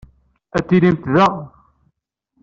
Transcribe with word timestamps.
Ad 0.57 0.63
tilimt 0.67 1.05
da. 1.15 1.27